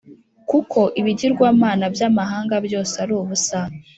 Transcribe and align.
Kuko 0.49 0.79
ibigirwamana 0.99 1.85
by 1.93 2.01
amahanga 2.09 2.55
byose 2.65 2.93
ari 3.03 3.13
ubusa 3.21 3.59